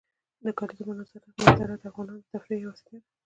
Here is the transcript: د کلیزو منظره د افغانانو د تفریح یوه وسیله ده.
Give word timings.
د 0.45 0.47
کلیزو 0.57 0.83
منظره 0.87 1.75
د 1.81 1.83
افغانانو 1.89 2.21
د 2.23 2.27
تفریح 2.33 2.59
یوه 2.63 2.73
وسیله 2.73 2.99
ده. 3.03 3.09